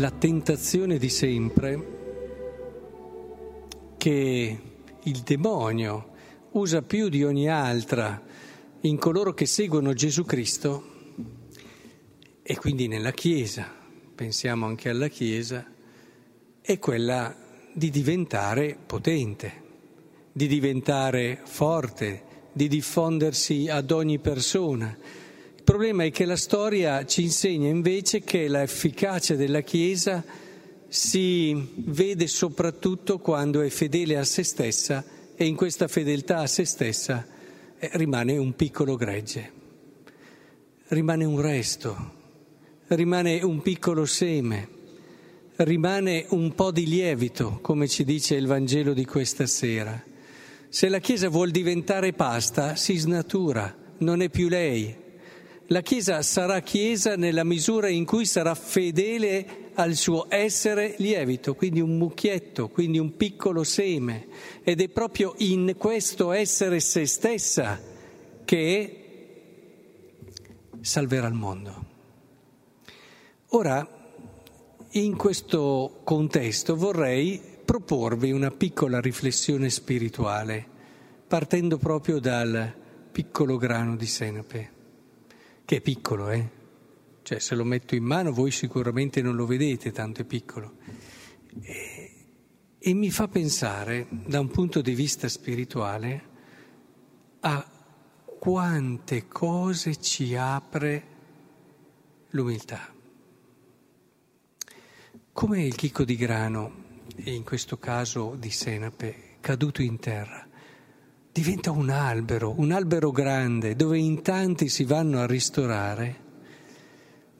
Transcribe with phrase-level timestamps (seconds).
[0.00, 1.98] la tentazione di sempre
[3.98, 4.58] che
[5.02, 6.12] il demonio
[6.52, 8.22] usa più di ogni altra
[8.80, 10.84] in coloro che seguono Gesù Cristo
[12.42, 13.70] e quindi nella Chiesa,
[14.14, 15.70] pensiamo anche alla Chiesa,
[16.62, 17.36] è quella
[17.70, 19.62] di diventare potente,
[20.32, 24.96] di diventare forte, di diffondersi ad ogni persona.
[25.70, 30.24] Problema è che la storia ci insegna invece che l'efficacia della Chiesa
[30.88, 35.04] si vede soprattutto quando è fedele a se stessa
[35.36, 37.24] e in questa fedeltà a se stessa
[37.78, 39.52] eh, rimane un piccolo gregge,
[40.88, 42.14] rimane un resto,
[42.88, 44.68] rimane un piccolo seme,
[45.54, 50.02] rimane un po' di lievito, come ci dice il Vangelo di questa sera.
[50.68, 55.06] Se la Chiesa vuol diventare pasta, si snatura, non è più lei.
[55.72, 61.80] La Chiesa sarà Chiesa nella misura in cui sarà fedele al suo essere lievito, quindi
[61.80, 64.26] un mucchietto, quindi un piccolo seme.
[64.64, 67.80] Ed è proprio in questo essere se stessa
[68.44, 69.04] che
[70.80, 71.84] salverà il mondo.
[73.50, 73.88] Ora,
[74.90, 80.66] in questo contesto vorrei proporvi una piccola riflessione spirituale,
[81.28, 82.74] partendo proprio dal
[83.12, 84.78] piccolo grano di senape,
[85.70, 86.50] che è piccolo, eh?
[87.22, 90.78] Cioè, se lo metto in mano voi sicuramente non lo vedete, tanto è piccolo.
[91.60, 92.14] E,
[92.76, 96.24] e mi fa pensare, da un punto di vista spirituale,
[97.38, 97.64] a
[98.36, 101.04] quante cose ci apre
[102.30, 102.92] l'umiltà.
[105.30, 106.72] Come il chicco di grano
[107.26, 110.48] in questo caso di senape, caduto in terra,
[111.32, 116.28] diventa un albero, un albero grande dove in tanti si vanno a ristorare,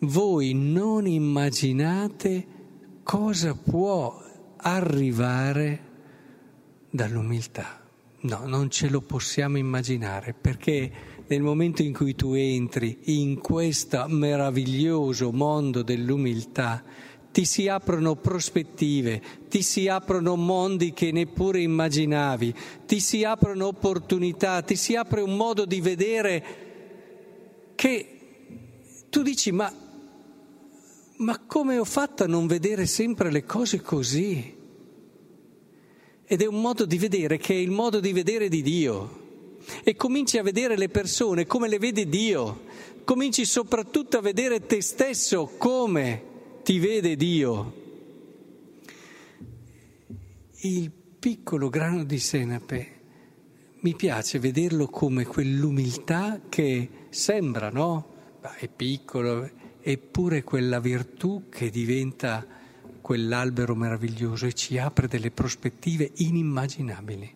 [0.00, 2.46] voi non immaginate
[3.02, 4.22] cosa può
[4.56, 5.88] arrivare
[6.90, 7.78] dall'umiltà.
[8.22, 10.92] No, non ce lo possiamo immaginare perché
[11.26, 16.82] nel momento in cui tu entri in questo meraviglioso mondo dell'umiltà,
[17.32, 22.54] ti si aprono prospettive, ti si aprono mondi che neppure immaginavi,
[22.86, 26.44] ti si aprono opportunità, ti si apre un modo di vedere
[27.76, 28.06] che
[29.08, 29.72] tu dici ma,
[31.16, 34.58] ma come ho fatto a non vedere sempre le cose così?
[36.24, 39.18] Ed è un modo di vedere che è il modo di vedere di Dio.
[39.84, 42.62] E cominci a vedere le persone come le vede Dio,
[43.04, 46.29] cominci soprattutto a vedere te stesso come
[46.70, 47.74] ti vede Dio.
[50.58, 53.00] Il piccolo grano di senape
[53.80, 58.38] mi piace vederlo come quell'umiltà che sembra, no?
[58.56, 62.46] È piccolo, eppure quella virtù che diventa
[63.00, 67.34] quell'albero meraviglioso e ci apre delle prospettive inimmaginabili.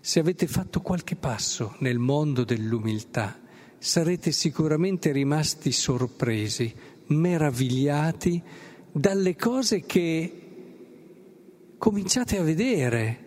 [0.00, 3.36] Se avete fatto qualche passo nel mondo dell'umiltà,
[3.78, 6.72] sarete sicuramente rimasti sorpresi,
[7.06, 8.42] meravigliati
[8.98, 10.32] dalle cose che
[11.76, 13.24] cominciate a vedere,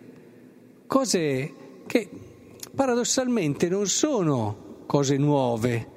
[0.88, 1.54] cose
[1.86, 2.08] che
[2.74, 5.88] paradossalmente non sono cose nuove,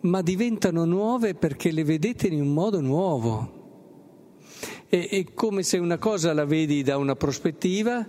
[0.00, 3.60] ma diventano nuove perché le vedete in un modo nuovo.
[4.88, 8.04] È, come se una cosa la vedi da una prospettiva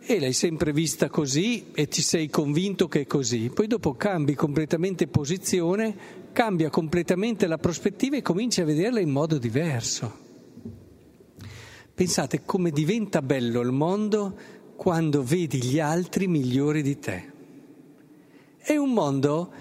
[0.00, 4.34] e l'hai sempre vista così e ti sei convinto che è così, poi dopo cambi
[4.34, 10.28] completamente posizione cambia completamente la prospettiva e cominci a vederla in modo diverso.
[11.94, 14.34] Pensate come diventa bello il mondo
[14.76, 17.32] quando vedi gli altri migliori di te.
[18.56, 19.52] È un mondo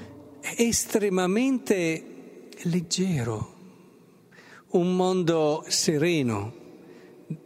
[0.56, 3.56] estremamente leggero,
[4.70, 6.54] un mondo sereno,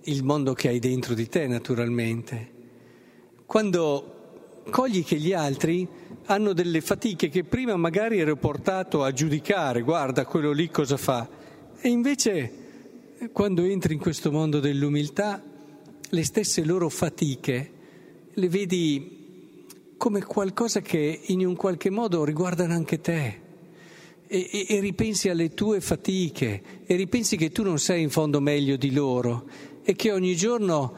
[0.03, 2.52] il mondo che hai dentro di te naturalmente.
[3.53, 5.87] Quando cogli che gli altri
[6.25, 11.29] hanno delle fatiche che prima magari ero portato a giudicare, guarda quello lì cosa fa.
[11.79, 12.51] E invece
[13.31, 15.39] quando entri in questo mondo dell'umiltà,
[16.09, 17.71] le stesse loro fatiche
[18.33, 19.65] le vedi
[19.97, 23.41] come qualcosa che in un qualche modo riguardano anche te.
[24.25, 28.41] E, e, e, ripensi alle tue fatiche e ripensi che tu non sei in fondo
[28.41, 29.47] meglio di loro
[29.83, 30.95] e che ogni giorno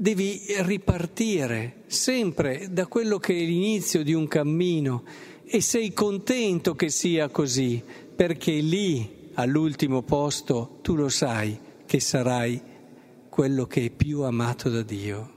[0.00, 5.02] devi ripartire sempre da quello che è l'inizio di un cammino
[5.44, 7.82] e sei contento che sia così,
[8.14, 12.60] perché lì, all'ultimo posto, tu lo sai che sarai
[13.28, 15.32] quello che è più amato da Dio.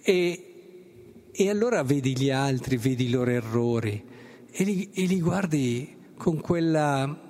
[0.00, 4.04] E, e allora vedi gli altri, vedi i loro errori
[4.52, 7.28] e li, e li guardi con quella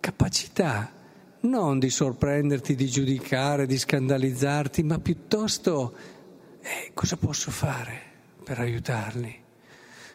[0.00, 1.01] capacità
[1.42, 5.94] non di sorprenderti, di giudicare, di scandalizzarti, ma piuttosto
[6.60, 8.00] eh, cosa posso fare
[8.44, 9.40] per aiutarli?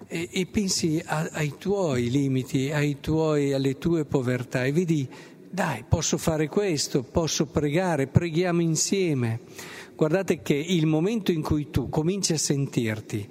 [0.08, 5.10] E, e pensi a, ai tuoi limiti, ai tuoi, alle tue povertà e vedi,
[5.50, 9.42] dai, posso fare questo, posso pregare, preghiamo insieme.
[9.96, 13.30] Guardate che il momento in cui tu cominci a sentirti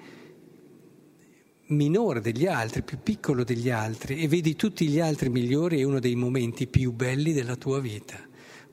[1.69, 5.99] minore degli altri, più piccolo degli altri e vedi tutti gli altri migliori è uno
[5.99, 8.19] dei momenti più belli della tua vita,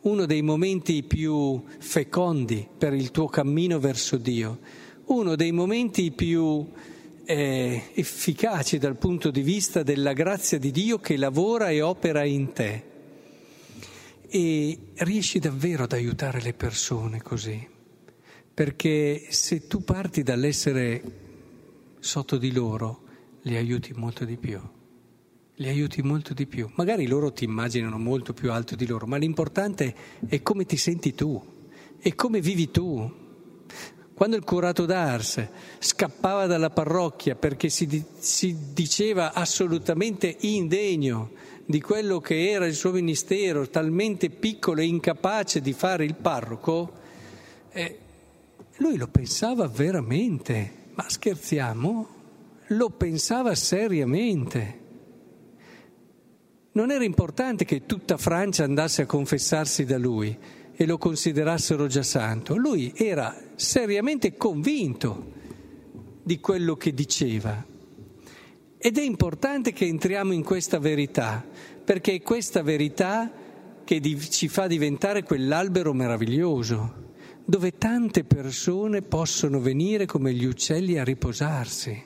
[0.02, 4.60] uno dei momenti più fecondi per il tuo cammino verso Dio,
[5.06, 6.68] uno dei momenti più
[7.26, 12.52] eh, efficaci dal punto di vista della grazia di Dio che lavora e opera in
[12.54, 12.92] te.
[14.28, 17.66] E riesci davvero ad aiutare le persone così,
[18.54, 21.23] perché se tu parti dall'essere
[22.04, 23.04] sotto di loro,
[23.44, 24.60] li aiuti molto di più.
[25.56, 26.70] Li aiuti molto di più.
[26.76, 29.96] Magari loro ti immaginano molto più alto di loro, ma l'importante
[30.28, 31.42] è come ti senti tu
[31.98, 33.22] e come vivi tu.
[34.14, 35.48] Quando il curato d'Ars
[35.80, 41.32] scappava dalla parrocchia perché si, si diceva assolutamente indegno
[41.66, 46.92] di quello che era il suo ministero, talmente piccolo e incapace di fare il parroco,
[47.72, 47.98] eh,
[48.78, 50.82] lui lo pensava veramente.
[50.96, 52.08] Ma scherziamo?
[52.68, 54.82] Lo pensava seriamente.
[56.74, 60.38] Non era importante che tutta Francia andasse a confessarsi da lui
[60.76, 62.56] e lo considerassero già santo.
[62.56, 65.32] Lui era seriamente convinto
[66.24, 67.66] di quello che diceva.
[68.78, 71.44] Ed è importante che entriamo in questa verità,
[71.84, 73.32] perché è questa verità
[73.84, 77.03] che ci fa diventare quell'albero meraviglioso
[77.46, 82.04] dove tante persone possono venire come gli uccelli a riposarsi.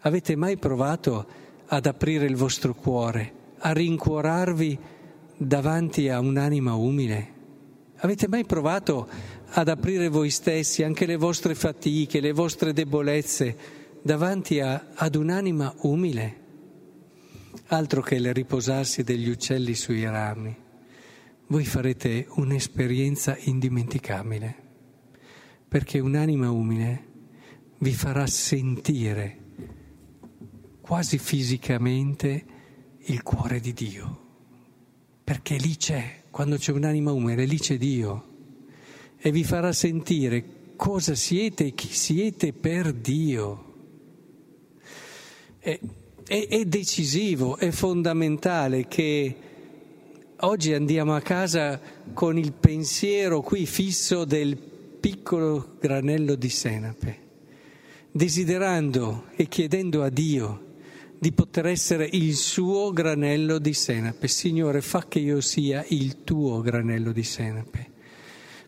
[0.00, 1.26] Avete mai provato
[1.66, 4.78] ad aprire il vostro cuore, a rincuorarvi
[5.36, 7.38] davanti a un'anima umile?
[7.96, 9.08] Avete mai provato
[9.50, 13.56] ad aprire voi stessi, anche le vostre fatiche, le vostre debolezze,
[14.00, 16.38] davanti a, ad un'anima umile?
[17.66, 20.59] Altro che il riposarsi degli uccelli sui rami
[21.50, 24.54] voi farete un'esperienza indimenticabile,
[25.66, 27.08] perché un'anima umile
[27.78, 29.38] vi farà sentire
[30.80, 32.44] quasi fisicamente
[32.98, 34.20] il cuore di Dio,
[35.24, 38.28] perché lì c'è, quando c'è un'anima umile, lì c'è Dio,
[39.18, 43.74] e vi farà sentire cosa siete e chi siete per Dio.
[45.58, 45.80] È,
[46.28, 49.49] è, è decisivo, è fondamentale che
[50.42, 51.78] Oggi andiamo a casa
[52.14, 57.18] con il pensiero qui fisso del piccolo granello di senape,
[58.10, 60.68] desiderando e chiedendo a Dio
[61.18, 64.28] di poter essere il suo granello di senape.
[64.28, 67.90] Signore, fa che io sia il tuo granello di senape,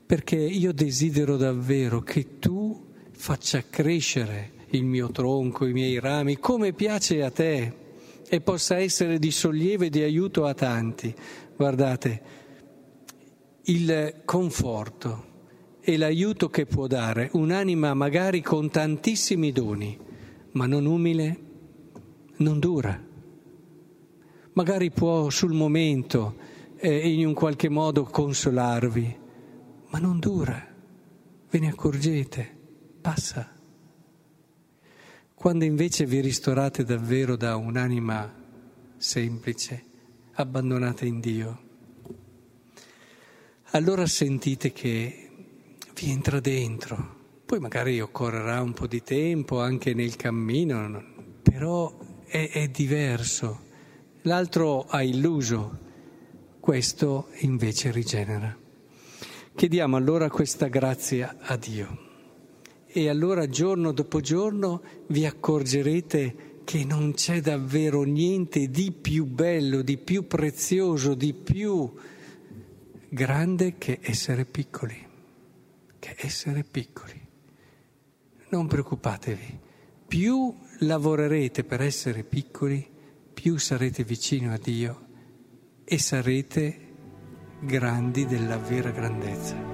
[0.05, 6.75] perché io desidero davvero che tu faccia crescere il mio tronco, i miei rami, come
[6.75, 7.81] piace a te
[8.29, 11.15] e possa essere di sollievo e di aiuto a tanti.
[11.63, 12.23] Guardate,
[13.67, 15.27] il conforto
[15.81, 19.97] e l'aiuto che può dare un'anima magari con tantissimi doni,
[20.55, 21.41] ma non umile,
[22.39, 23.01] non dura.
[24.55, 26.35] Magari può sul momento
[26.79, 29.19] eh, in un qualche modo consolarvi,
[29.91, 30.67] ma non dura.
[31.49, 32.59] Ve ne accorgete,
[33.01, 33.57] passa.
[35.33, 38.35] Quando invece vi ristorate davvero da un'anima
[38.97, 39.91] semplice,
[40.35, 41.61] abbandonata in Dio,
[43.73, 45.31] allora sentite che
[45.95, 47.21] vi entra dentro.
[47.45, 51.03] Poi magari occorrerà un po' di tempo anche nel cammino,
[51.43, 53.71] però è, è diverso.
[54.23, 55.79] L'altro ha illuso,
[56.61, 58.57] questo invece rigenera.
[59.55, 62.11] Chiediamo allora questa grazia a Dio
[62.87, 69.83] e allora giorno dopo giorno vi accorgerete che non c'è davvero niente di più bello,
[69.83, 71.93] di più prezioso, di più
[73.09, 74.97] grande che essere piccoli,
[75.99, 77.21] che essere piccoli.
[78.51, 79.59] Non preoccupatevi,
[80.07, 82.89] più lavorerete per essere piccoli,
[83.33, 85.07] più sarete vicino a Dio
[85.85, 86.91] e sarete
[87.61, 89.72] grandi della vera grandezza.